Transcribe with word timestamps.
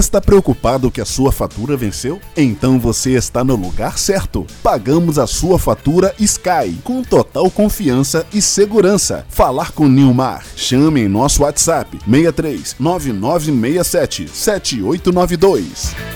Está 0.00 0.18
preocupado 0.18 0.90
que 0.90 0.98
a 0.98 1.04
sua 1.04 1.30
fatura 1.30 1.76
venceu? 1.76 2.18
Então 2.34 2.80
você 2.80 3.10
está 3.10 3.44
no 3.44 3.54
lugar 3.54 3.98
certo. 3.98 4.46
Pagamos 4.62 5.18
a 5.18 5.26
sua 5.26 5.58
fatura 5.58 6.14
Sky 6.18 6.80
com 6.82 7.02
total 7.02 7.50
confiança 7.50 8.26
e 8.32 8.40
segurança. 8.40 9.26
Falar 9.28 9.72
com 9.72 9.86
Nilmar. 9.86 10.42
Chame 10.56 11.02
em 11.02 11.08
nosso 11.08 11.42
WhatsApp 11.42 11.98
63 11.98 12.76
9967 12.80 14.26
7892. 14.32 16.09